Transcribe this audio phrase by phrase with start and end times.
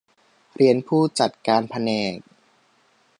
[0.55, 2.17] เรียนผู้จัดการแผนก